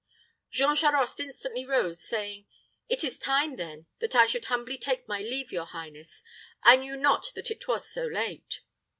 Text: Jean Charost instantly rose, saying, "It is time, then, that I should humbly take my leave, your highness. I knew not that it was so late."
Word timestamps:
Jean 0.49 0.75
Charost 0.75 1.19
instantly 1.19 1.63
rose, 1.63 2.01
saying, 2.01 2.47
"It 2.89 3.03
is 3.03 3.19
time, 3.19 3.57
then, 3.57 3.85
that 3.99 4.15
I 4.15 4.25
should 4.25 4.45
humbly 4.45 4.79
take 4.79 5.07
my 5.07 5.19
leave, 5.19 5.51
your 5.51 5.67
highness. 5.67 6.23
I 6.63 6.75
knew 6.77 6.97
not 6.97 7.31
that 7.35 7.51
it 7.51 7.67
was 7.67 7.87
so 7.87 8.07
late." 8.07 8.61